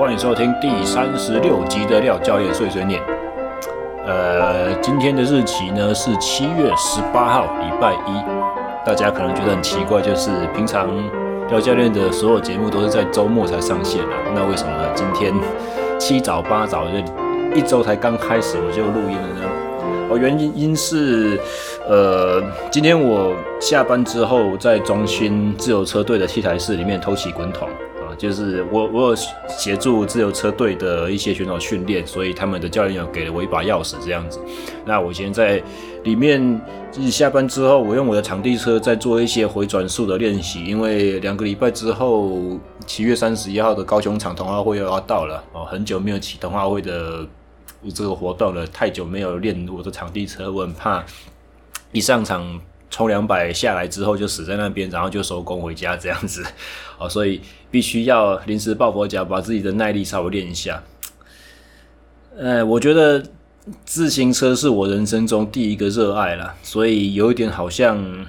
[0.00, 2.98] 欢迎收听第三十六集的廖教练碎碎念。
[4.06, 8.24] 呃，今天的日期呢是七月十八号，礼拜一。
[8.82, 10.88] 大家可能觉得很奇怪，就是平常
[11.50, 15.34] 廖教练的所有节目都是在周末才上线啊，那为什么今天
[15.98, 20.08] 七早八早就一周才刚开始我就录音了呢？
[20.08, 21.38] 哦，原因因是，
[21.86, 27.68] 呃，今天我下班之后在中心自由车队的 T 台室里面偷骑滚筒，
[28.20, 29.16] 就是我我有
[29.48, 34.38] 协助自由车队的一些选手训练，所以他们的教练有给了我一把钥匙这样子。
[34.84, 35.64] 那我现在在
[36.04, 36.60] 里面，
[36.92, 47.26] 就是下班之后，我用我的场地车在做一些回转速的练习，因为两个礼拜之后，七月三十一号的高雄场童话会又要到了哦，很久没有骑童话会的。
[47.94, 51.02] 这个活动了，太久没有练我的场地车，我很怕
[51.92, 56.44] 一上场冲两百下来之后就死在那边，然后就收工回家这样子，
[56.98, 60.82] 哦，所以必须要临时抱佛脚，把自己的耐力稍微练一下。
[62.36, 63.24] 呃，我觉得
[63.84, 68.26] 自行车是我人生中第一个热爱了，所以有一点好像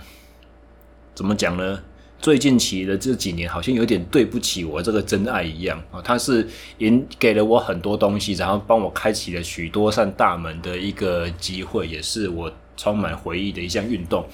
[1.13, 1.79] 怎么讲呢？
[2.19, 5.99] 最近骑的这几年，好像有点对不起我这个真爱一样啊！
[6.03, 14.25] 它是赢给了我很多东西，然后帮我开启了许多扇大门的一个机会，也是我充满回忆的一项运动。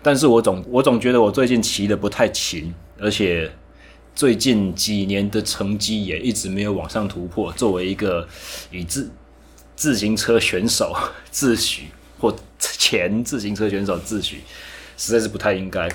[0.00, 3.50] 但是我总我总觉得我最近骑得不太勤，而且
[4.14, 7.52] 最近几年的成绩也一直没有往上突破。
[7.54, 8.28] 作为一个
[8.70, 9.10] 以自
[9.74, 10.94] 自行车选手
[11.32, 11.80] 自诩
[12.20, 14.36] 或前自行车选手自诩，
[14.96, 15.88] 实在是不太应该。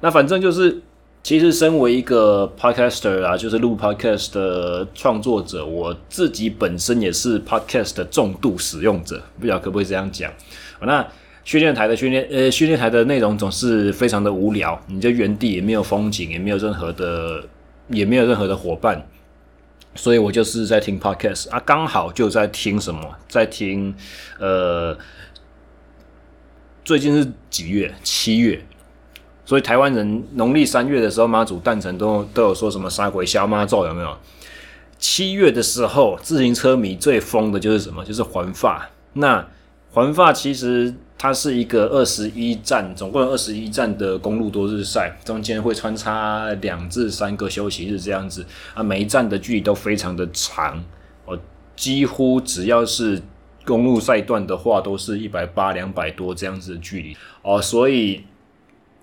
[0.00, 0.80] 那反正就是。
[1.26, 10.32] 其实，身为一个 podcaster 啊，就是录 podcast 的创作者，我自己本身也是 podcast 的重度使用者，不知道可不可以这样讲？
[10.80, 11.04] 那
[11.46, 17.44] 训练台的训练，呃，训练台的内容总是非常的无聊，你在原地也没有风景，也没有任何的，
[17.88, 19.06] 也没有任何的伙伴，
[19.94, 23.94] 所以我就是在听 podcast 啊，刚好就在听什么，在听，
[24.40, 24.98] 呃，
[26.84, 27.94] 最近是几月？
[28.02, 28.60] 七月。
[29.44, 34.18] 所以台湾人农历三月的时候，妈祖诞辰都都有说什么杀鬼消妈咒有没有？
[34.98, 38.04] 七月的时候，自行车迷最疯的就是什么？
[38.04, 38.90] 就是环法。
[39.12, 39.46] 那
[39.92, 48.44] 环法其实它是一个二十一站，总共有二十一站的公路多日赛，中间会穿插两至三个休息日这样子
[48.74, 48.82] 啊。
[48.82, 50.84] 每一站的距离都非常的长，
[51.24, 51.38] 哦，
[51.74, 53.22] 几乎只要是
[53.64, 58.24] 公路赛段的话，都是一百八、两百多这样子的距离哦，所以。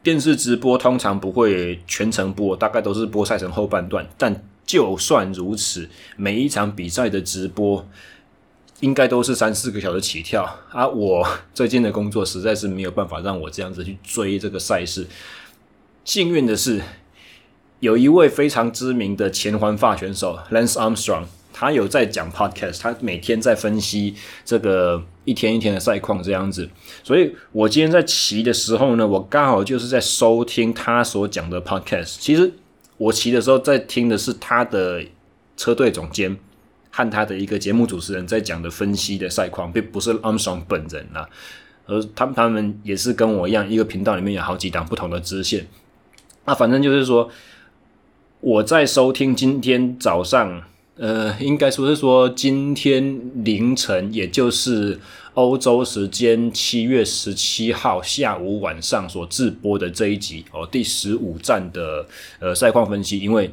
[0.04, 4.06] 电视直播通常不会全程播，大概都是播赛程后半段。
[4.18, 5.88] 但就算如此，
[6.18, 7.88] 每一场比赛的直播
[8.84, 10.44] 应该都是三四个小时起跳。
[10.70, 15.08] 啊、我 最近的工作实在是没有办法让我这样子去追这个赛事。
[16.04, 16.82] 幸运的是，
[17.80, 21.24] 有一位非常知名的前环法选手 Lance Armstrong。
[21.56, 26.68] 他有在讲 podcast，他每天在分析这个一天一天的赛况这样子，
[27.04, 32.16] 所以我今天在骑的时候呢，我刚好就是在收听他所讲的 podcast。
[32.20, 32.52] 其实
[32.98, 35.06] 我骑的时候在听的是他的
[35.56, 36.36] 车队总监
[36.96, 41.28] 和他的一个节目主持人在讲的分析的赛况，并不是 Armstrong 本人啊。
[41.88, 45.66] 而他们他们也是跟我一样，一个频道里面有好几档不同的支线。
[46.46, 47.28] 那反正就是说，
[48.42, 50.64] 我在收听今天早上。
[50.96, 55.00] 呃，应该说是说今天凌晨，也就是
[55.34, 62.06] 欧洲时间七月十七号下午晚上所直播的这一集哦，第十五站的
[62.40, 63.18] 呃赛况分析。
[63.18, 63.52] 因为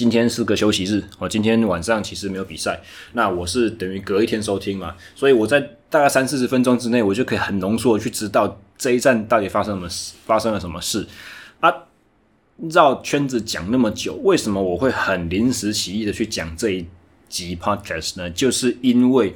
[0.00, 2.80] 今天是个休息日我，今天晚上其实没有比赛，
[3.12, 9.86] 那我是等于隔一天收听嘛，所以我在大概三四十分钟之内，我就可以很浓缩的去知道这一站到底发生什么，
[10.24, 11.06] 发生了什么事
[11.60, 11.70] 啊。
[12.70, 16.86] 绕圈子讲那么久，为什么我会很临时起意的去讲这一
[17.28, 18.30] 集 podcast 呢？
[18.30, 19.34] 就是因为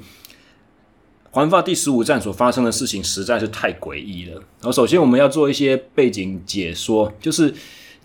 [1.31, 4.32] 环法第十五站所发生的事情实在是太诡异了。
[4.32, 7.52] 然后，首先我们要做一些背景解说，就是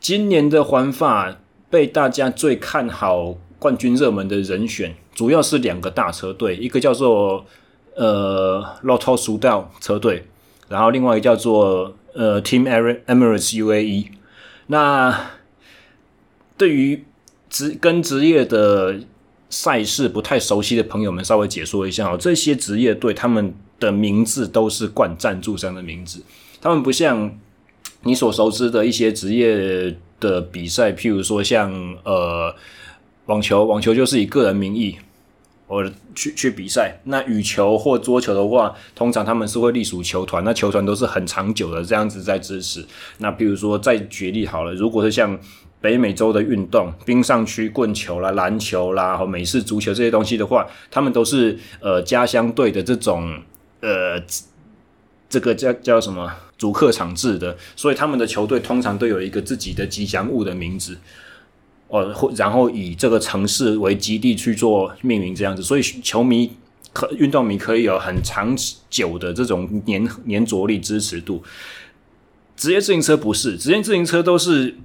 [0.02, 1.38] 今年的环法
[1.70, 7.46] 被大家最看好冠军热门的人选，主要是两个大车队，一个叫做
[7.96, 10.26] 呃 Lotto s u d a l 车队，
[10.68, 12.64] 然后另外一个叫做呃 Team
[13.06, 14.08] Emirates UAE。
[14.68, 15.32] 那
[16.58, 17.04] 对于
[17.50, 19.00] 职跟职业的
[19.50, 22.18] 赛事不太熟悉的朋友们，稍微解说一下哦。
[22.18, 26.22] 这些职业队他们的名字都是冠赞助商的名字，
[26.62, 27.38] 他们不像
[28.04, 31.72] 你所熟知的一些职业的比赛，譬如说像
[32.04, 32.54] 呃
[33.26, 34.98] 网球，网球就是以个人名义。
[35.68, 42.84] 我去去比赛，那羽球或桌球的话，通常他们是会隶属球团，那球团都是很长久的这样子在支持。
[43.20, 45.40] 那比如说再举例好了，如果是像
[45.80, 53.40] 北美洲的运动，冰上曲棍球啦、篮球啦和美式足球这些东西的话，他们都是呃家乡队的这种
[53.82, 54.20] 呃
[55.30, 60.96] 这个叫叫什么主客场制的，所以他们的球队通常都有一个自己的吉祥物的名字
[61.88, 66.52] 哦，然后以这个城市为基地去做命名这样子，所以球迷
[66.94, 68.56] 可运动迷可以有很长
[68.92, 71.42] 久的这种粘粘着力支持度。
[72.56, 74.76] 职业自行车不是，职业自行车都是。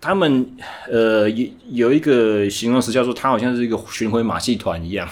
[0.00, 0.46] 他们
[0.86, 5.08] 呃有有一个形容词叫做，它好像是一个巡回马戏团一样，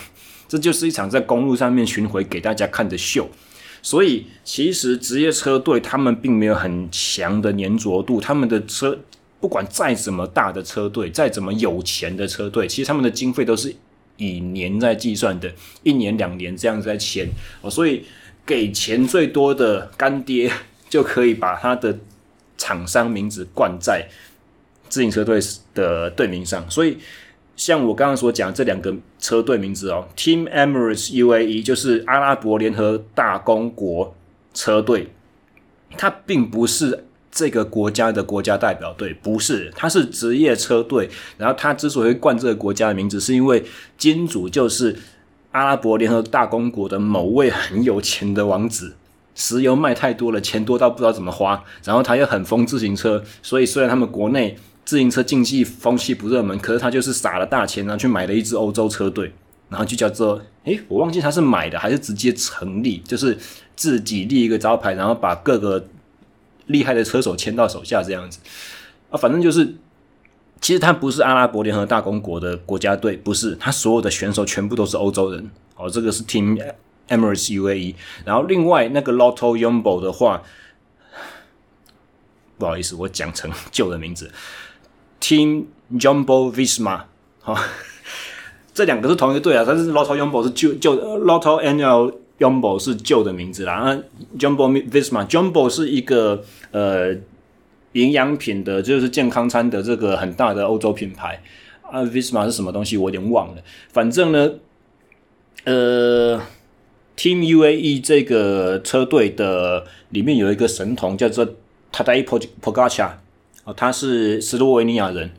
[0.47, 3.27] 这就是一场在公路上面巡回给大家看的秀。
[3.83, 8.99] 所以其实职业车队他们并没有很强的粘着度，他们的车
[9.41, 13.75] 不管再怎么大的车队，再怎么有钱的车队，其实他们的经费都是
[14.17, 15.53] 以年在计算的，
[15.83, 17.29] 一年两年这样子在签
[17.61, 17.69] 哦。
[17.69, 18.05] 所以
[18.47, 20.51] 给钱最多的干爹
[20.89, 21.99] 就可以把他的
[22.57, 24.09] 厂商名字冠在。
[24.89, 25.41] 自行车队
[25.75, 26.99] 的队名上，所以
[27.57, 34.15] 像我刚刚所讲这两个车队名字哦，Team Emirates UAE 就是阿拉伯联合大公国
[34.55, 35.09] 车队，
[35.97, 41.09] 它并不是这个国家的国家代表队，不是，它是职业车队。
[41.37, 43.63] 然后它之所以冠这个国家的名字，是因为
[43.97, 44.97] 金主就是
[45.53, 48.97] 阿拉伯联合大公国的某位很有钱的王子，
[49.35, 59.33] 石油卖太多了，钱多到不知道怎么花，然后他又很疯自行车，所以虽然他们国内自行车竞技风气不热门，可是他就是撒了大钱，然后去买了一支欧洲车队，
[59.69, 63.39] 然后就叫做，诶，我忘记他是买的还是直接成立，就是
[63.77, 65.87] 自己立一个招牌，然后把各个
[66.67, 68.41] 厉害的车手签到手下这样子。
[69.11, 69.75] 啊，反正就是，
[70.61, 76.59] 其实他不是阿拉伯联合大公国的国家队，不是，他所有的选手全部都是欧洲人，哦，这个是 Team
[77.09, 77.95] Emirates UAE，
[78.25, 80.43] 然后另外那个 Lotto Yumbo 的话，
[82.59, 84.31] 不好意思，我讲成旧的名字。
[85.23, 87.03] Team Jumbo Visma，
[87.41, 87.59] 好、哦，
[88.75, 93.75] 这两个是同一个队啊，但是 Lotto Jumbo 是旧旧 Lotto NL Jumbo 是旧的名字啦。
[93.75, 93.99] 啊
[94.37, 96.43] Jumbo Visma Jumbo 是一个
[96.73, 97.15] 呃
[97.93, 101.41] 营养品的，就是健康餐的这个很大的欧洲品牌
[101.83, 102.03] 啊。
[102.03, 102.97] Visma 是什么东西？
[102.97, 103.63] 我有点忘了。
[103.93, 104.51] 反正呢，
[105.65, 106.41] 呃
[107.17, 111.47] ，Team UAE 这个车队的里面有一个神童叫做
[111.93, 113.19] Tadej p o g a c a
[113.65, 115.31] 哦，他是斯洛维尼亚人。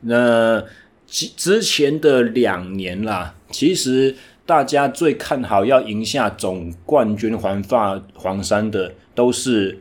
[0.00, 0.62] 那
[1.06, 4.14] 之之前的两年啦，其实
[4.44, 9.78] 大家最看好要赢下总冠军环法黄衫的，都是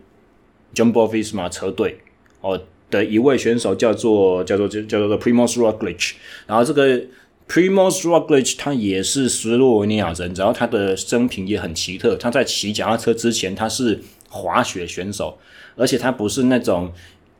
[0.73, 1.99] Jumbo Visma 车队
[2.41, 6.13] 哦的一位选手叫，叫做叫做叫叫做 Primoz Roglic。
[6.47, 6.99] 然后这个
[7.47, 12.15] Primoz Roglic 他也是斯洛维尼亚人，然后他的生平也很奇特。
[12.15, 15.37] 他在骑脚踏车之前，他是滑雪选手，
[15.75, 16.91] 而且他不是那种。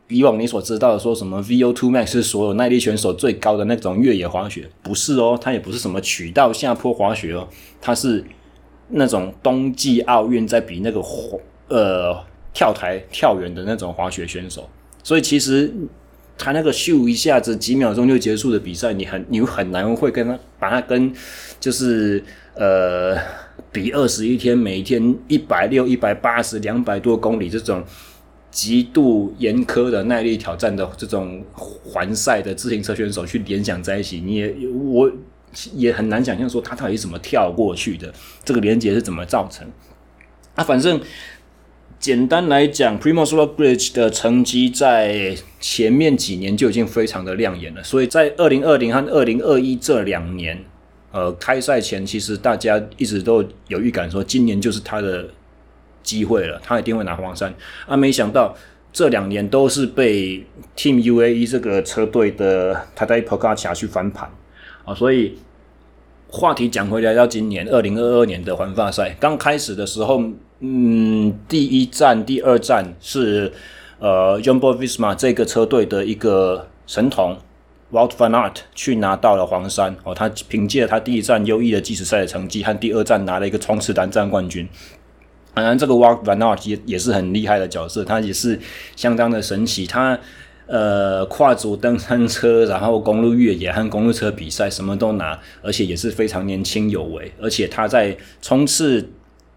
[0.07, 7.47] 以往你所知道的说什么 VO2 Max 是所有耐力选手最高的那种越野滑雪，不是哦，它也不是什么渠道下坡滑雪哦，
[7.81, 8.23] 它是
[8.89, 12.15] 那种冬季奥运在比那个滑呃
[12.53, 14.69] 跳台跳远的那种滑雪选手，
[15.01, 15.73] 所以其实
[16.37, 21.11] 他那个咻一下子几秒钟就结束的比赛，你很你很难会跟他把它跟
[21.59, 23.17] 就是呃
[23.71, 27.83] 比二十一天每天一百六一百八十两百多公里这种。
[28.55, 35.11] 极度严苛的耐力挑战的这种环赛的自行车选手去联想在一起，你也我
[35.73, 38.13] 也很难想象说他到底是怎么跳过去的，
[38.45, 39.67] 这个连接是怎么造成？
[40.55, 41.01] 啊，反正
[41.99, 50.63] 简单来讲，Primoz Roglic 的成绩在前面几年就已经非常的亮眼了，所以在二零二零和二零二一这两年，
[51.11, 55.27] 呃，开赛前其实大家一直都有预感说今年就是他的。
[56.05, 57.53] 机会了，他一定会拿黄山
[57.85, 57.97] 啊！
[57.97, 58.55] 没想到
[58.93, 60.45] 这两年都是被
[60.77, 64.29] Team UAE 这个车队的 Tadej Pogačar 去翻盘
[64.85, 64.95] 啊！
[64.95, 65.37] 所以
[66.29, 70.21] 话题讲回来，到今年二零二二年的环法赛刚开始的时候，
[70.59, 73.51] 嗯，第一站、第二站是
[73.99, 77.37] 呃 Jumbo Visma 这个车队的一个神童
[77.91, 84.67] Wout Van Art 去拿到了黄山哦，他凭借他第一站优异的计时赛的成绩和第二站拿了一个冲刺单站冠军。
[85.55, 88.59] 当然，这个 Wout van Aert 也也是很厉害的角色，他也是
[88.95, 89.87] 相当的神奇。
[89.87, 90.19] 他
[90.67, 97.31] 呃，跨足登山车，然后公路越野和公路车比赛什么都拿，而且也是非常年轻有为。
[97.39, 99.07] 而且他在冲刺，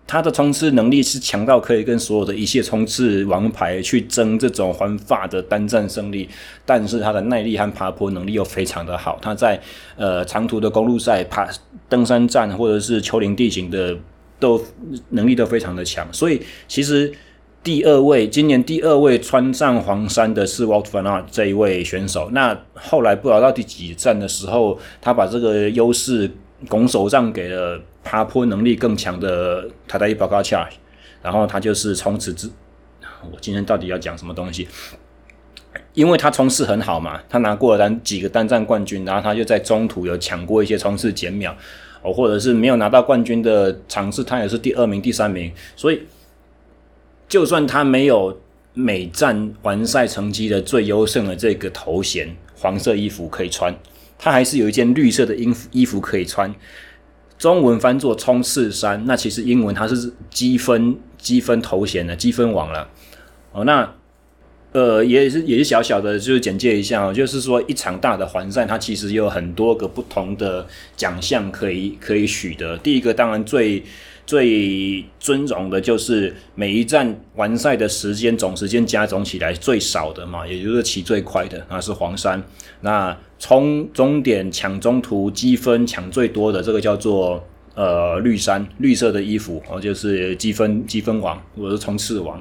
[0.07, 6.29] 他的冲刺能力是强到可以跟所有的一切冲刺王牌去争这种环法的单站胜利。
[6.67, 9.19] 但是他的耐力和爬坡能力又非常的好。
[9.23, 9.59] 他在
[9.97, 11.49] 呃长途的公路赛、爬
[11.89, 13.97] 登山站或者是丘陵地形的。
[14.39, 14.63] 都
[15.11, 17.13] 能力都非常的强，所以其实
[17.63, 22.31] 第二位，今年第二位穿上黄衫的是 Walt van Aert 这一位选手。
[22.33, 26.31] 那后来不知道到第几站的时候，他把这个优势
[26.69, 30.69] 拱手让给了爬坡能力更强的 Tadej Pogačar，
[31.23, 32.49] 然后他就是从此之，
[33.31, 34.69] 我今天到底要讲什么东西？
[35.95, 41.55] 因为他冲刺很好嘛，他拿过了单几个单站冠军，然后他就在中途有抢过一些冲刺减秒，
[42.13, 45.53] 或者是没有拿到冠军的场次，他也是第二名、第三名。
[45.77, 46.03] 所以，
[47.29, 48.41] 就算他没有
[48.75, 53.75] 每站完赛成绩的最优胜的这个头衔，黄色衣服可以穿，
[54.19, 56.55] 他还是有一件绿色的衣服衣服可以穿。
[57.39, 62.89] 中文翻作冲刺衫，那其实英文它是积分积分头衔的积分王了。
[63.53, 63.95] 哦，那。
[64.73, 72.77] 呃，也是也是小小的，就是简介一下哦，就是说一场大的环赛，它其实有很多个不同的奖项可以可以取得。
[72.79, 73.83] 第一个当然最
[74.27, 82.43] 最尊荣的就是每一站完赛的时间总时间加总起来最少的嘛，也就是骑最快的，那是黄衫。
[82.83, 87.43] 那冲终点抢中途积分抢最多的这个叫做
[87.75, 92.39] 呃绿衫，绿色的衣服哦，就是积分积分王或者冲刺王。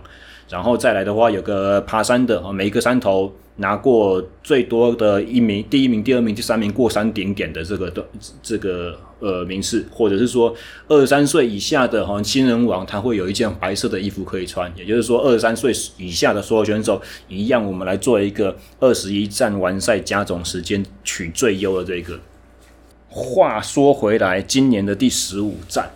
[0.49, 8.05] 然后再来的话，有个爬山的啊，每一个山头拿过最多的一名，第一名、第二名、第三名过山顶点的这个的
[8.41, 10.53] 这个呃名次，或者是说
[10.87, 14.71] 二十三岁以下的哈新人王，他会有一件白色的衣服可以穿。
[14.75, 22.19] 也就是说，二十三岁以下的所有选手一样，我们来做一个二十一站完赛加总时间取最优的这个。
[23.09, 25.89] 话说回来，今年的第十五站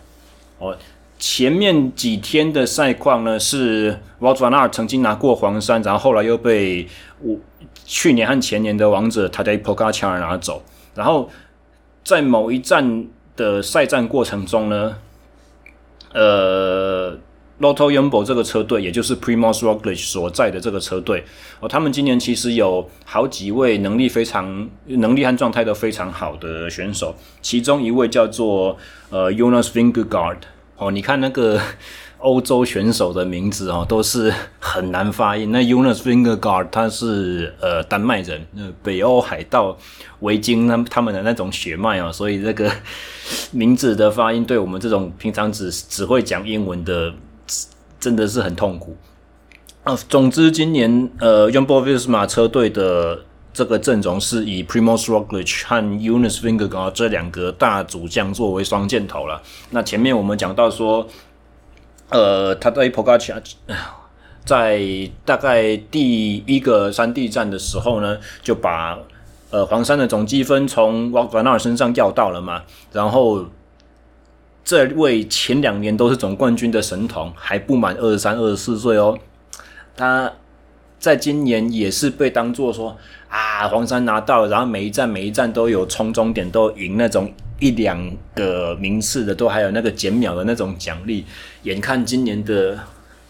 [0.58, 0.75] 哦。
[1.22, 6.88] 前面几天的赛况呢，是 Wout van Aert 曾经拿过黄衫，然后后来又被
[7.22, 7.38] 我
[7.86, 10.63] 去年和前年的王者 Tadej Pogačar 拿走。
[10.96, 11.30] 然后
[12.04, 14.96] 在某一站的赛战过程中呢，
[16.12, 17.12] 呃
[17.60, 21.24] ，Lotto Yumbo 这个车队，也就是 Primoz Roglic 所在的这个车队，
[21.60, 28.75] 哦，他们今年其实有好几位能力非常、能力和状态都非常好的选手，其中一位叫做
[29.12, 30.38] 呃 Jonas Vingegaard。
[30.82, 31.62] 哦，你看那个
[32.18, 35.52] 欧洲选手的名字哦，都是很难发音。
[35.52, 39.78] 那 Jonas Vingegaard 他是呃丹麦人，呃北欧海盗
[40.22, 42.72] 维京他他们的那种血脉哦，所以这个
[43.54, 47.14] 名字的发音对我们这种平常只只会讲英文的，
[48.00, 48.98] 真的是很痛苦。
[49.84, 53.20] 啊，总之今年呃 Jumbo-Visma 车队的。
[53.53, 59.41] 这个阵容是以 Primoz Roglic 和 Jonas v i n g e r g a r 这两个大主将作为双箭头了。
[59.72, 61.05] 那前面我们讲到说，
[62.10, 63.41] 呃，他在 Podgaj
[64.46, 68.98] 在大概第一个山地战的时候呢，就把
[69.50, 72.63] 呃黄山的总积分从 Wout van Aert 身上要到了嘛。
[72.93, 73.46] 然后
[74.63, 79.20] 这位前两年都是总冠军的神童，还不满二十三、二十四岁哦，
[79.98, 80.31] 他。
[81.01, 82.96] 在今年也是被当做说
[83.32, 87.98] 啊，黄山拿到，然后每一站每一站都有冲终点，都赢那种一两
[88.36, 91.26] 个名次的，都还有那个减秒的那种奖励。
[91.64, 92.78] 眼看今年的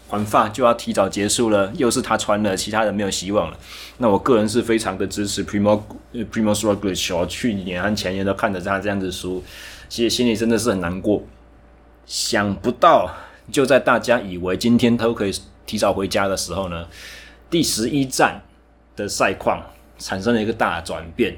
[0.08, 3.56] 环法就要提早结束了，又是他穿了，其他人没有希望了。
[3.98, 5.80] 那我个人是非常的支持 Primoz
[6.12, 9.44] Primoz Roglic，去年和前年都看着他这样子输，
[9.88, 11.22] 其实心里真的是很难过。
[12.04, 13.08] 想不到
[13.52, 15.32] 就在大家以为今天都可以
[15.64, 16.88] 提早回家的时候呢。
[17.48, 18.40] 第十一站
[18.96, 19.62] 的赛况
[19.98, 21.34] 产生了一个大转变，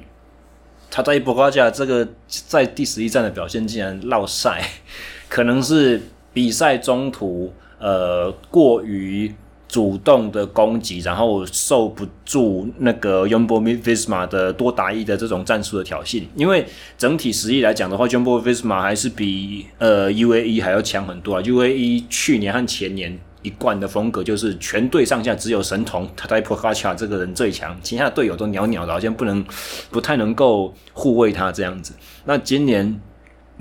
[0.90, 4.62] 他在博格加这个在第十一站的表现竟然落赛，
[5.28, 6.00] 可能是
[6.32, 9.34] 比赛中途呃过于
[9.66, 16.64] 主动的攻击，然后受不住那个 Jumbo Visma 的多打一的这种战术的挑衅，因为
[16.96, 23.18] 整体实力来讲的话，Jumbo Visma 还是比呃 UAE 还要强很多啊，UAE 去年和前年。
[23.44, 29.44] 一贯的风格就是全队上下只有神童 Tadej Pogačar 这个人最强，其他队友都袅袅的，好像不能
[29.90, 31.92] 不太能够护卫他这样子。
[32.24, 33.00] 那今年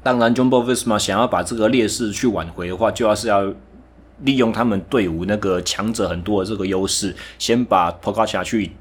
[0.01, 3.53] 当然 Jumbo Visma 想要把这个劣势去挽回的话，就要是要
[4.21, 8.71] 利用他们队伍那个强者很多的这个优势，先把 p o k a c h a 去。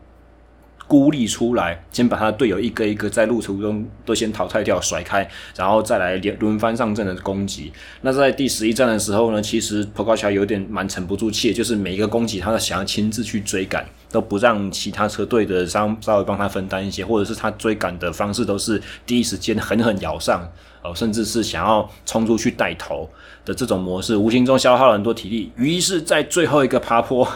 [0.92, 7.72] 孤立出来，先把他队友一个一个在路途中都先淘汰掉、甩开，然后再来连轮番上阵的攻击。
[8.02, 20.46] 那在第十一站的时候呢，其实坡高桥有点蛮沉不住气，就是每一个攻击他都想要亲自去追赶，都不让其他车队的稍稍微帮他分担一些，或者是他追赶的方式都是第一时间狠狠咬上，
[20.82, 23.08] 呃，甚至是想要冲出去带头
[23.46, 25.50] 的这种模式，无形中消耗了很多体力。
[25.56, 27.26] 于是，在最后一个爬坡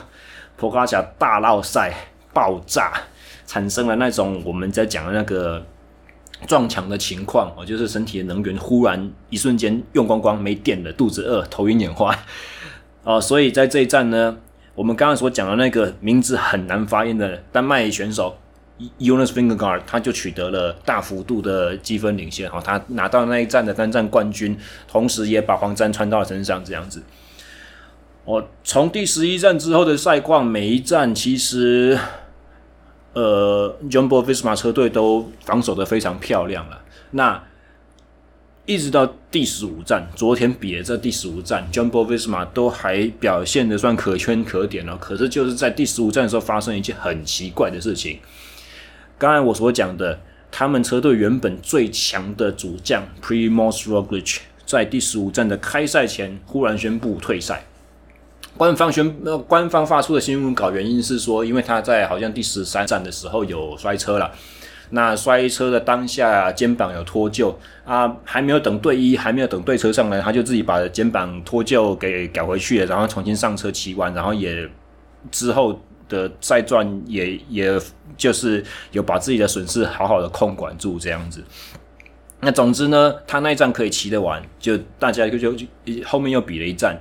[0.58, 1.94] 坡高桥大绕赛
[2.34, 2.92] 爆炸。
[3.46, 5.64] 产生了那种我们在讲的那个
[6.46, 12.14] 撞墙的情况哦，就是身体的能源忽然一瞬间用光光，没电了，肚子饿，头晕眼花
[13.04, 14.36] 哦，所以在这一站呢，
[14.74, 18.36] 我们刚刚所讲的那个名字很难发音的丹麦选手
[18.98, 24.54] Jonas Fingergard，他就取得了大幅度的积分领先，哈，他拿到那一站的单站冠军，
[24.86, 27.02] 同时也把黄衫穿到了身上，这样子。
[28.26, 31.98] 哦，从第十一站之后的赛况，每一站其实，
[33.16, 36.78] 呃，Jumbo-Visma 车队都防守的非常漂亮了。
[37.12, 37.42] 那
[38.66, 44.98] 一直到第十五站，昨天比的这第十五站，Jumbo-Visma 都还表现的算可圈可点了。
[44.98, 48.18] 可是就是在第十五站的时候，发生一件很奇怪的事情。
[49.16, 50.20] 刚才我所讲的，
[50.52, 57.64] 他们车队原本最强的主将 Primož Roglič 在第十五站的开赛前忽然宣布退赛。
[58.56, 64.30] 官方宣呃，官方发出的新闻稿原因是说，因为他在好像第十三站的时候有摔车了。
[64.90, 67.52] 那摔车的当下，肩膀有脱臼
[67.84, 74.68] 啊，还没有等队医，还没有等队车上来，他就自己把肩膀脱臼给改回去了，然后重新上车骑完，然后也
[75.32, 75.76] 之后
[76.08, 77.76] 的赛段也也
[78.16, 81.42] 就是有把自己的损失好好的控管住这样子。
[82.38, 85.66] 那总之呢，他那一站可以骑得完，就大家就就
[86.04, 86.96] 后面又比了一站，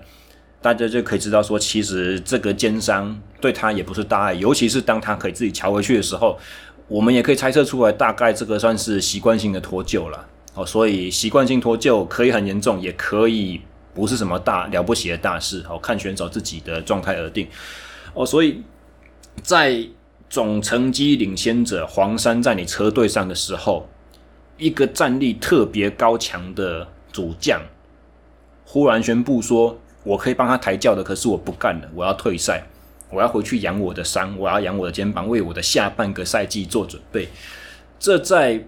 [0.65, 6.39] 大家就可以知道说，其实这个肩伤对他也不是大碍，尤其是当他可以自己乔回去的时候。
[6.87, 13.61] 我们也可以猜测出来，大概这个算是习惯性的脱臼了哦，所以习惯性脱臼可以很严重，也可以
[13.93, 17.47] 不是什么大了不起的大事哦，看选手自己的状态而定
[18.15, 18.25] 哦。
[18.25, 18.63] 所以
[19.43, 19.87] 在
[20.29, 23.87] 总成绩领先者黄山在你车队上的时候，
[24.57, 27.61] 一个战力特别高强的主将
[28.63, 32.65] 忽然宣布说：“我可以帮他抬轿的，可是我不干了，我要退赛。”
[33.11, 37.29] 我要回去养我的伤，我要养我的肩膀，为我的下半个赛季做准备。
[37.99, 38.65] 这在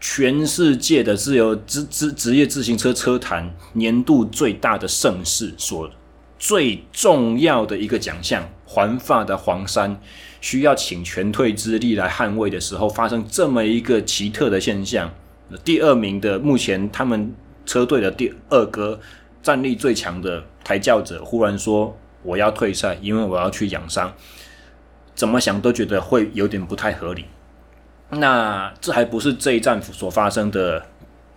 [0.00, 5.88] 全世界的自由职职职业自行车车坛年度最大的盛事，所
[6.36, 9.98] 最重要的一个奖项——环法的黄衫，
[10.40, 15.10] 需要请全退之力来捍卫的时候，发生这么一个奇特的现象。
[15.64, 17.32] 第二名的目前他们
[17.64, 19.00] 车队的第二哥，
[19.46, 21.96] 战力最强的抬轿者，忽然说。
[22.22, 24.12] 我要退赛，因为我要去养伤。
[25.14, 27.26] 怎么想都觉得会有点不太合理。
[28.10, 30.84] 那这还不是这一站所发生的，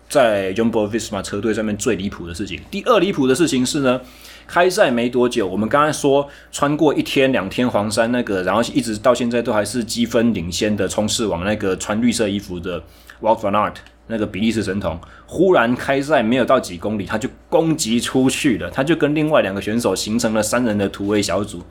[0.07, 2.59] 在 Jumbo-Visma 车队上面最离谱的事情。
[2.71, 4.01] 第二离谱的事情是呢，
[4.47, 12.81] 开赛没多久，我们刚才说穿过一天两天黄山那个，然后一直到现在都还是积分领先的冲刺王那个穿绿色衣服的
[13.21, 13.75] Wout van Aert。
[14.11, 21.61] 那个比利时神童忽然开赛没有到几公里，他就攻击出去了，他就跟另外两个选手形成了三人的突围小组。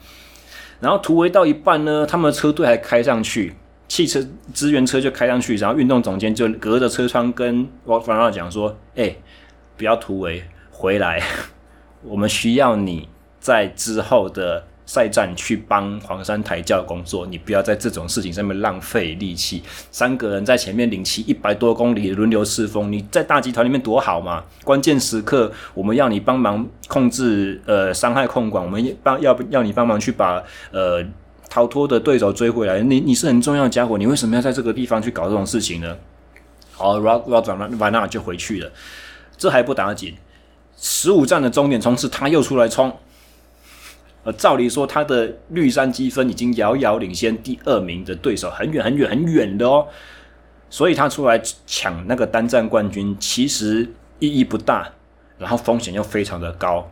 [0.80, 3.54] 然后突围到一半呢，他们的车队还开上去，
[3.88, 4.24] 汽车
[4.54, 9.16] 支援车就开上去，然后运动总监就隔着车窗跟 Wout van Aert 讲说：“哎、
[9.76, 11.20] 不要突围，回来，
[12.04, 13.08] 我们需要你
[13.40, 19.62] 在之后的。”赛站去帮黄山抬轿工作，你不要在这种事情上面浪费力气。
[19.90, 24.42] 三个人在前面领骑一百多公里轮流侍风，你在大集团里面多好嘛！
[24.64, 31.04] 关键时刻我们要你帮忙控制呃伤害控管，我们帮要要你帮忙去把呃
[31.50, 32.80] 逃脱的对手追回来。
[32.80, 35.94] 你你是很重要的家伙，你为什么要在这个地方去搞这种事情呢？
[36.72, 38.72] 好，Wout van Aert 就回去了。
[39.36, 40.14] 这还不打紧，
[40.78, 42.90] 十五站的终点冲刺，他又出来冲。
[44.32, 49.86] 照理说，他的绿衫积分已经遥遥领先第二名的对手很远很远很远的哦，
[50.68, 53.88] 所以他出来抢那个单站冠军，其实
[54.18, 54.88] 意义不大，
[55.38, 56.90] 然后风险又非常的高。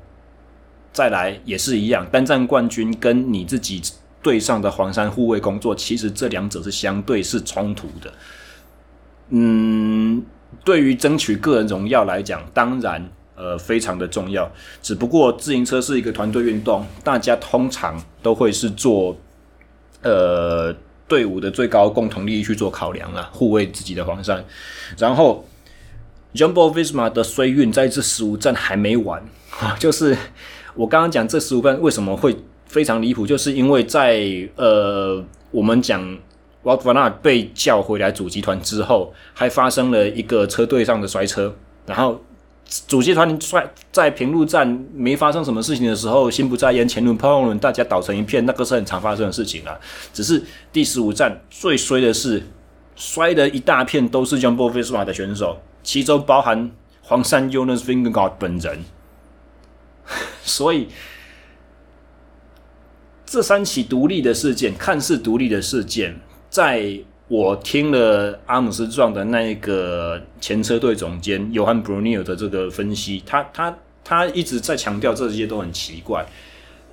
[0.93, 3.83] 再来也是一样，单站冠军跟你自己
[4.23, 8.13] 队上的黄山护卫工作，其实这两者是相对是冲突的。
[9.31, 10.25] 嗯，
[10.65, 13.09] 对于争取个人荣耀来讲，当然。
[13.37, 14.51] 呃，非常的重要。
[14.83, 19.15] 只不过自行车是一个团队运动，大家通常都会是做
[20.03, 20.75] 呃
[21.07, 24.43] 队伍的最高共同利益去做考量了，护卫自己的黄山。
[24.97, 25.45] 然后
[26.35, 29.23] ，Jumbo-Visma 的衰运在这十五站还没完，
[29.79, 30.17] 就是
[30.75, 36.03] 我刚刚讲这十五站为什么会非常离谱，就是因为在呃我们讲
[36.65, 42.19] Wout van Aert 被叫回来主集团之后，还发生了一个车队上的摔车，然后。
[42.89, 49.79] 主集团摔在平路站没发生什么事情的时候，心不在焉，前轮碰后轮，大家倒成一片，那个是很常发生的事情啊。
[50.13, 52.43] 只是第十五站最衰的是，
[52.97, 56.71] 摔的一大片都是 Jumbo-Visma 的选手，其中包含
[57.03, 58.85] 黄山 Jonas Vingegaard 本人。
[60.43, 60.89] 所以
[63.25, 66.19] 这三起独立的事件，看似独立的事件，
[66.51, 67.01] 在。
[67.29, 76.25] 我听了阿姆斯壮的那一个前车队总监尤汉·布鲁尼尔的这个分析，他他他一直在强调这些都很奇怪。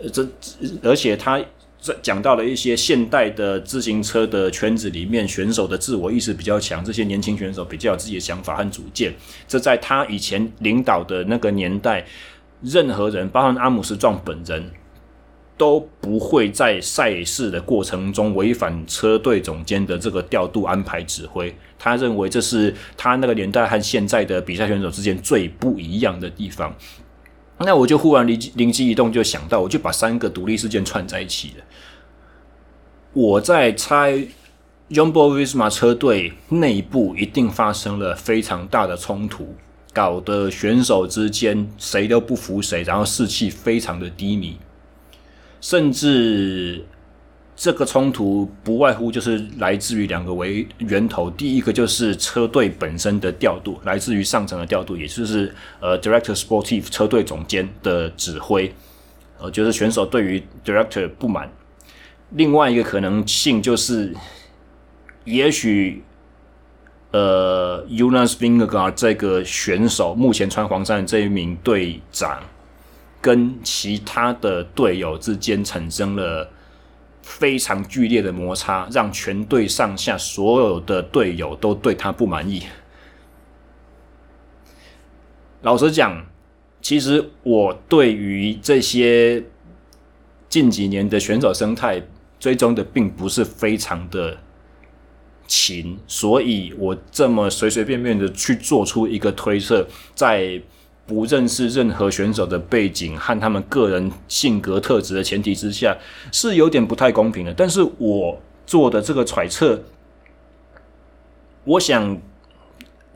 [0.01, 0.27] 呃这
[0.81, 1.39] 而且他
[1.79, 9.13] 这讲到了一些现代的自行车的圈子里面，选手的自我意识比较强，这些年轻选手比较有自己的想法和主见。
[9.47, 12.03] 这在他以前领导的那个年代，
[12.61, 14.71] 任何人，包括阿姆斯壮本人。
[15.63, 21.55] 都不会在赛事的过程中违反车队总监的这个调度安排指挥。
[21.79, 26.75] 他认为这是他那个年代和现在的比赛选手之间最不一样的地方。
[27.59, 31.63] 那我就忽然灵灵机一动，就想到，我就把三个独立事件串在一起了。
[33.13, 34.21] 我在猜
[34.89, 39.55] ，Jumbo-Visma 车队内部一定发生了非常大的冲突，
[39.93, 44.57] 搞得选手之间谁都不服谁，然后士气非常的低迷。
[45.63, 46.83] 甚至
[47.55, 58.73] 这个冲突不外乎就是来自于两个为源头，第一个就是车队本身的调度，来自于上层的调度，也就是呃，Director Sportive 车队总监的指挥，
[59.39, 61.49] 呃，就是选手对于 Director 不满。
[62.31, 64.13] 另外一个可能性就是，
[65.23, 66.03] 也许
[67.11, 72.43] 呃，Unas Vingegaard 这个选手目前穿黄衫的这一名队长。
[73.23, 76.51] 跟其他的队友之间产生了
[77.21, 82.63] 非常剧烈的摩擦，让全队上下所有的队友都对他不满意。
[85.61, 86.25] 老实讲，
[86.81, 89.41] 其实我对于这些
[90.49, 92.03] 近几年的选手生态
[92.37, 94.37] 追踪的并不是非常的
[95.47, 100.61] 勤，所以我这么随随便便的去做出一个推测，在。
[101.05, 105.97] 不认识任何选手的背景和他们个人性格特质的前提之下，
[106.31, 107.53] 是有点不太公平的。
[107.53, 109.81] 但是我做的这个揣测，
[111.65, 112.17] 我想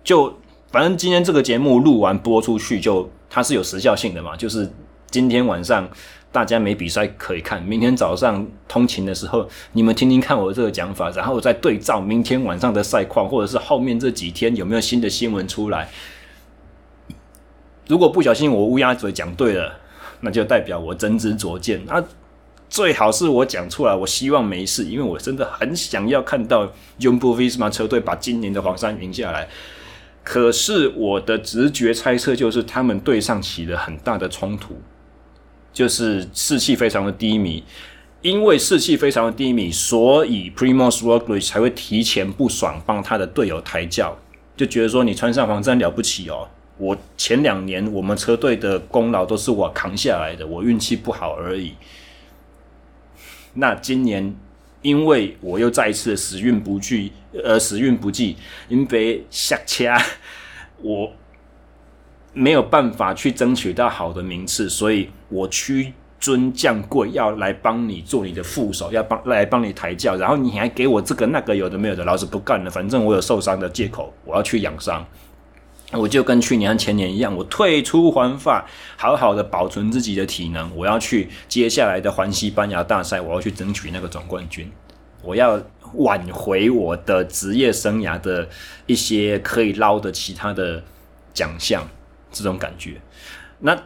[0.04, 0.38] 就
[0.70, 4.36] 反正今天这个节目录完播出去就，它是有时效性的嘛。
[4.36, 4.70] 就是
[5.10, 5.90] 今天晚上
[6.30, 15.90] 大家没比赛可以看，明天早上通勤的时候，你们听听看我这个讲法，然后再对照明天晚上的赛况，或者是后面这几天有没有新的新闻出来。
[17.88, 19.74] 如果不小心我乌鸦嘴讲对了，
[20.22, 21.82] 那就代表我真知灼见。
[21.86, 22.04] 那
[22.70, 29.48] 最好是我讲出来，我希望没事，因为我真的很想要看到 Jumbo-Visma 车队把今年的黄衫赢下来。
[30.24, 34.82] 可是我的直觉猜测就是，他们队上起了很大的冲突，
[35.72, 37.64] 就是士气非常的低迷。
[38.24, 44.18] 因为士气非常的低迷，所以 Primoz Roglic 才会提前不爽，帮他的队友抬轿，
[44.58, 46.50] 就觉得说你穿上黄衫了不起哦。
[46.78, 51.74] 我前两年我们车队的功劳都是我扛下来的，我运气不好而已。
[53.54, 54.36] 那今年
[54.84, 57.12] 因为我又再一次时运不济，
[57.44, 58.38] 呃，时运不济，
[58.70, 60.00] 因为下掐，
[60.82, 61.12] 我
[62.34, 75.04] 没有办法去争取到好的名次，所以我屈尊降贵，要来帮你做你的副手，要帮来帮你抬轿，然后你还给我这个那个有的没有的，老子不干了，反正我有受伤的借口，我要去养伤。
[75.94, 78.66] 我就跟去年和前年一样，我退出环法，
[78.98, 80.70] 好好的保存自己的体能。
[80.76, 84.70] 我要去接下来的环西班牙大赛，我要去争取那个总冠军。
[85.24, 85.62] 我要
[85.94, 88.48] 挽回我的职业生涯的
[88.86, 90.84] 一些可以捞的其他的
[91.34, 91.88] 奖项，
[92.34, 93.00] 这种感觉。
[93.60, 93.78] 那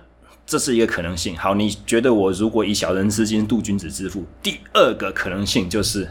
[0.46, 1.38] 这是一个可能性。
[1.38, 4.26] 好，你觉得我如果以小人之心度君子之腹？
[4.42, 6.10] 第二个可能性就是。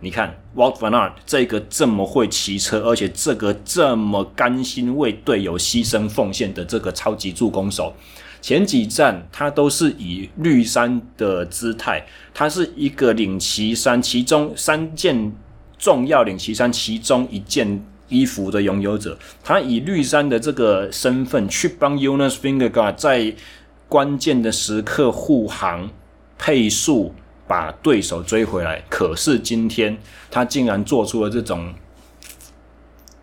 [0.00, 7.94] 你看 w a l t van Aert 这个这么会骑车，而且这个这么甘心为队友牺牲奉献的这个超级助攻手，
[8.42, 15.32] 前几站他都是以绿衫的姿态，他是一个领骑衫，其中三件
[15.78, 23.34] 重要领骑衫其中一件衣服的拥有者，他以绿衫的这个身份去帮 Jonas Fingerguard 在
[23.88, 25.88] 关键的时刻护航
[26.36, 27.14] 配速。
[27.46, 29.96] 把对手追回来，可是今天
[30.30, 31.72] 他竟然做出了这种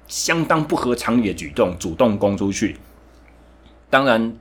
[0.07, 2.77] 相当不合常理的举动，主动攻出去。
[3.89, 4.35] 当然，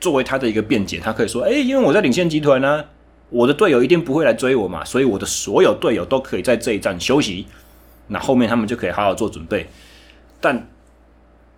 [0.00, 2.84] 作为他的一个辩解，他可以说：“哎，因为我在领先集团呢、
[3.28, 7.46] 我的队友一定不会来追我嘛，所以我的所有队友都可以在这一站休息，
[8.08, 9.68] 那后面他们就可以好好做准备。”
[10.40, 10.68] 但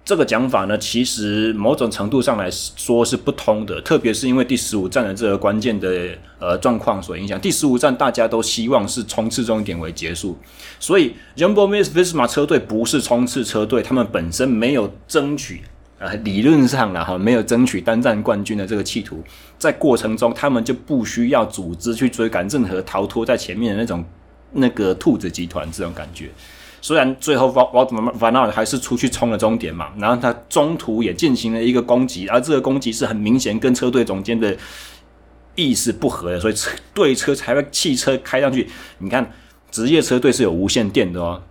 [0.05, 7.41] 这个讲法呢，其实某种程度上来说是不通的，特别是因为第十五站的这个关键的呃状况所影响。
[7.41, 10.37] 第十五站大家都希望是冲刺终点为结束，
[10.79, 15.63] 所以 Jumbo-Visma 车队不是冲刺车队，他们本身没有争取
[15.99, 19.25] 呃理论上啦哈没有争取单站冠军的这个企图，
[19.57, 24.05] 在过程中他们就不需要组织去追赶任何逃脱在前面的那种
[24.53, 26.29] 那个兔子集团这种感觉。
[26.85, 34.55] 虽然最后 Wout van Aert 还是出去冲了终点嘛，然后他中途也进行了一个攻击，而这个攻击是很明显跟车队总监的
[35.55, 38.69] 意识不合的，所以车对车才会汽车开上去。
[38.99, 39.33] 你看，
[39.71, 41.43] 职业车队是有无线电的哦，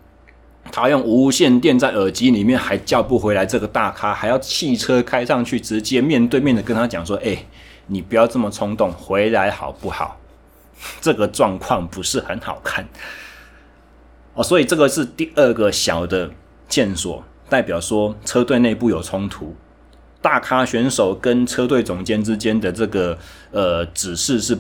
[0.72, 7.44] 他用无线电在耳机里面还叫不回来这个大咖，还要汽车开上去直接面对面的跟他讲说：“哎，
[7.88, 10.20] 你不要这么冲动，回来好不好？”
[11.02, 12.88] 这个状况不是很好看
[14.34, 16.30] 哦，所以这个是第二个小的
[16.68, 19.56] 线索，代表说车队内部有冲突。
[20.22, 23.18] 大咖选手跟车队总监之间的这个
[23.52, 24.58] 呃指示是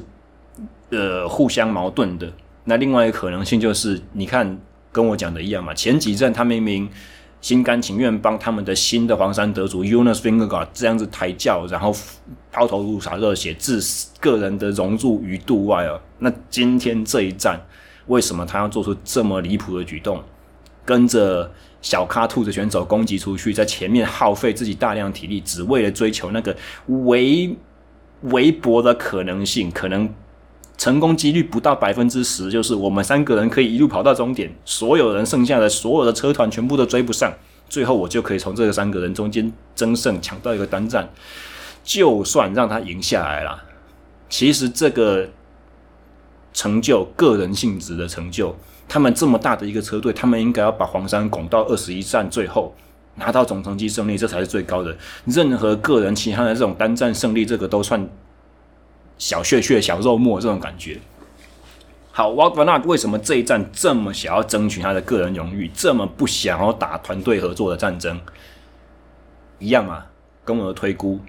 [0.90, 2.32] 呃互相矛盾的。
[2.66, 4.60] 那另外一个可能性就是，你看
[4.92, 6.90] 跟我讲的一样嘛，前几站他明明
[7.42, 11.96] 心甘情愿帮他们的新的黄山得主 Jonas Vingegaard 这样子抬轿，然后
[12.52, 13.82] 抛头颅洒热血，置
[14.20, 16.00] 个人的荣辱于度外啊。
[16.20, 17.60] 那今天这一站，
[18.08, 20.24] 为什么他要做出这么离谱的举动，
[20.86, 21.52] 跟着？
[21.84, 26.56] 小咖兔子选手攻击出去，在前面耗费自己大量体力，只为了追求那个
[26.88, 27.54] 微
[28.22, 30.10] 微薄的可能性，可能
[30.78, 37.34] 成功几率不到百分之十，就是我们三个人可以一路跑到终点，所有人剩下的所有的车团全部都追不上，
[37.68, 41.10] 最后我就可以从这个三个人中间争胜，抢到一个单站，
[41.84, 43.62] 就算让他赢下来了，
[44.30, 45.28] 其实这个
[46.54, 48.56] 成就个人性质的成就。
[48.88, 52.76] 他们这么大的一个车队，他们应该要把黄山拱到二十一站，最后
[53.16, 54.96] 拿到总成绩胜利，这才是最高的。
[55.26, 58.08] 任何个人其他的这种单站胜利，这个都算
[59.18, 61.00] 小血血、小肉末这种感觉。
[62.12, 68.20] 好，Wout e r n a 为什么这一站这么想要争取他的个人荣誉，这么不想要打团队合作的战争？
[69.58, 70.04] 一样嘛，
[70.44, 71.20] 跟我的推估，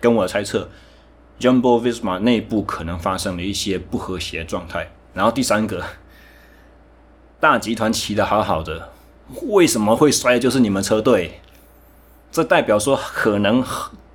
[0.00, 0.68] 跟我的猜测
[1.38, 4.90] ，Jumbo Visma 内部可能发生了一些不和谐状态。
[5.12, 5.84] 然后第三个。
[7.40, 8.90] 大集团骑的好好的，
[9.48, 10.38] 为什么会摔？
[10.38, 11.40] 就是你们车队，
[12.32, 13.62] 这代表说可能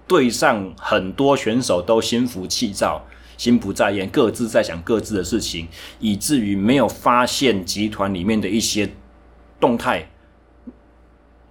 [0.07, 3.05] 队上很多选手都心浮气躁、
[3.37, 5.67] 心不在焉，各自在想各自的事情，
[5.99, 8.89] 以至于没有发现集团里面的一些
[9.59, 10.09] 动态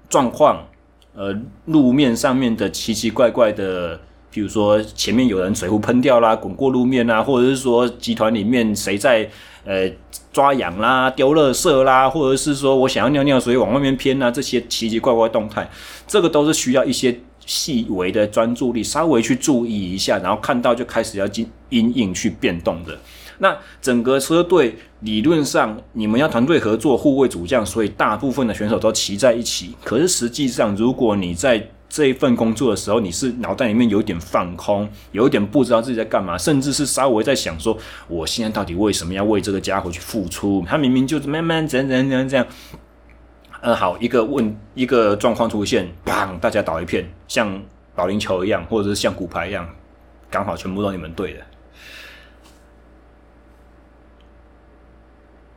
[0.09, 0.67] 状况。
[1.15, 1.33] 呃，
[1.67, 4.01] 路面上面的奇奇怪怪的。
[4.39, 9.29] 比如说前面有人水壶喷掉啦，滚过路面啦，或者是说集团里面谁在
[9.65, 9.91] 呃
[10.33, 15.69] 抓痒啦、丢垃圾啦，或者是说我想要尿尿，所以往外面偏啊，这些奇奇怪怪动态，
[16.07, 22.97] 这个都是需要一些细微的专注力，稍微去注意一下，然后看到就开始要进阴影去变动的。
[23.39, 29.75] 那整个车队理论上你们要团队合作、护卫主将，所以大部分的选手都骑在一起。
[29.83, 37.77] 可是实际上，如果你在这一份工作的时候，你是脑袋里面有点放空，有一点不知道自己在干嘛，甚至是稍微在想说，
[38.09, 40.63] 我现在到底为什么要为这个家伙去付出？
[40.69, 42.47] 他明明就是慢慢怎样怎样怎样这样。
[43.61, 47.61] 嗯，好，一个问一个状况出现，砰，大家倒一片，像
[47.95, 49.69] 保龄球一样，或者是像骨牌一样，
[50.31, 51.41] 刚好全部都你们对的。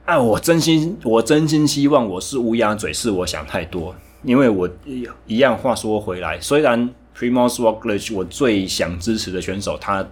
[0.06, 3.94] 啊，我真心，我真心希望我是乌鸦嘴，是我想太多。
[4.24, 4.70] 因为我
[5.28, 10.08] 一样话说回来，虽然 Primoz Roglic 我最想支持的选手他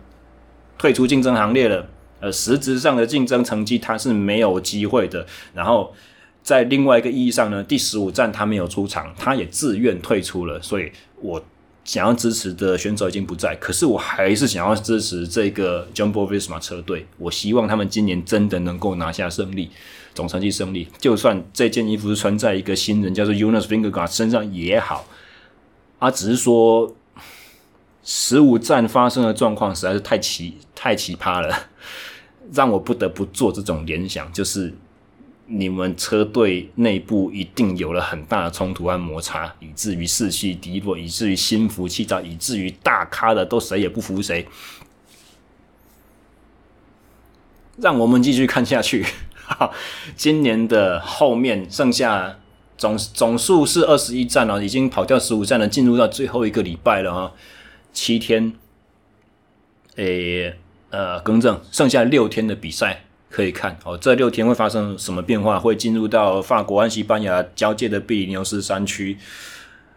[0.77, 1.87] 退出竞争行列了，
[2.19, 5.25] 呃，实质上的竞争成绩他是没有机会的。
[5.53, 5.93] 然后
[6.41, 10.61] 在另外一个意义上呢，第十五站他没有出场，他也自愿退出了。
[10.61, 10.91] 所以
[11.21, 11.43] 我
[11.83, 17.05] 想要支持的选手已经不在，可是我还是想要支持这个 Jumbo Visma 车队。
[17.17, 19.69] 我希望他们今年真的能够拿下胜利。
[20.19, 25.05] 总成绩胜利，就算这件衣服是穿在一个新人叫做 Jonas VINEGAR 身上也好，
[25.97, 26.93] 啊，只是说
[28.03, 31.69] 十五站发生的状况实在是太奇太奇葩了，
[32.51, 34.73] 让我不得不做这种联想，就是
[35.45, 44.45] 你们车队内部一定有了很大的冲突和摩擦，以至于士气低落，以至于心浮气躁，以至于大咖的都谁也不服谁，
[47.77, 49.05] 让我们继续看下去。
[50.15, 52.37] 今年的后面剩下
[52.77, 57.31] 总总数是二十一站了，已经跑掉十五站了，进入到最后一个礼拜了啊，
[57.91, 58.53] 七天，
[59.95, 60.55] 诶，
[60.89, 65.59] 呃，更正，剩下六天的比赛可以看哦，这六天会发生什么变化？
[65.59, 69.17] 会进入到法国和西班牙交界的比利牛斯山区。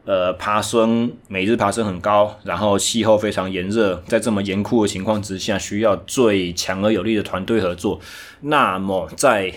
[0.05, 8.01] 呃，爬升，每日爬升很高，然后气候非常炎热，在这么严酷的情况之下，需要最强而有力的团队合作。
[8.41, 9.55] 那么，在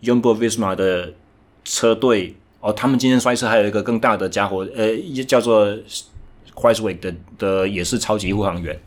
[0.00, 1.12] Jumbo Visma 的
[1.64, 5.66] 车队哦，他们今天摔车还有一个更大的家伙，呃，叫做
[6.54, 8.80] Kruijswijk 的的也是超级护航员，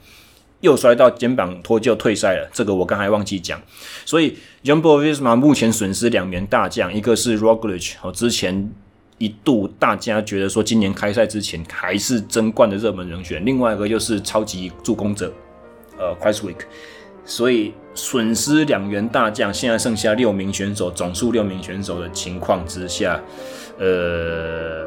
[0.61, 2.49] 又摔到肩膀脱臼退赛了。
[2.53, 3.61] 这个我刚才忘记讲。
[4.05, 8.71] 所以 Jumbo Visma 目前损失两名大将，一个是 Roglic 哦，之前。
[9.17, 15.31] 一度大家觉得说今年开赛之前还是争冠的热门人选，另外一个就是超级助攻者，
[15.97, 16.57] 呃，Kruijswijk
[17.23, 23.19] 所以损失两员大将，现在剩下六名选手，总数六名选手的情况之下，
[23.79, 24.85] 呃，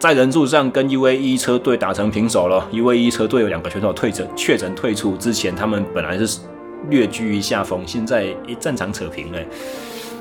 [0.00, 2.66] 在人数上跟 UAE 车队打成平手了。
[2.72, 6.40] UAE 车队有两个选手退诊确诊退出，之前他们本来是
[6.88, 9.38] 略居于下风，现在一战场扯平了。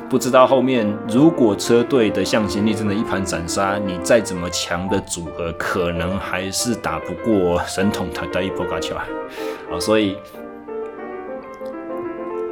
[0.09, 9.03] 不知道后面如果车队的向心力真的一盘散沙，你再怎么强的组合，可能还是打不过神童塔达伊波嘎乔啊！
[9.81, 10.17] 所以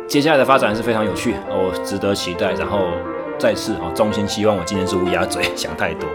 [0.06, 2.52] 接下来的发展是非常有趣，我值得期待。
[2.56, 2.88] 然后
[3.40, 6.10] 再次啊，衷心希望我今天是乌鸦嘴，想太多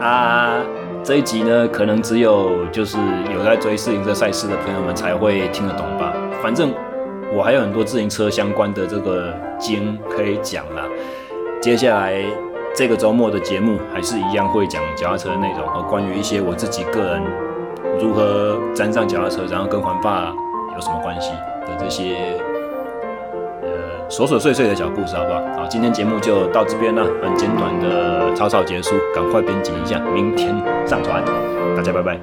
[0.00, 0.60] 啊！
[1.02, 2.98] 这一集呢，可能只有就是
[3.34, 6.72] 有在追自行车赛事的朋友们才会听得懂吧，反正。
[7.36, 10.84] 我还有很多自行车相关的这个经可以讲啦。
[11.60, 12.24] 接下来
[12.74, 17.22] 这个周末的节目还是一样会讲脚踏车内容和关于一些我自己个人
[18.00, 20.34] 如何沾上脚踏车，然后跟环法
[20.74, 21.30] 有什么关系
[21.66, 22.16] 的这些
[23.62, 23.68] 呃
[24.08, 25.40] 琐琐碎碎的小故事，好不好？
[25.58, 30.54] 好，今天节目就到这边了，很简短的草草结束，赶快编辑一下，明天
[30.86, 31.22] 上传，
[31.76, 32.18] 大家拜拜。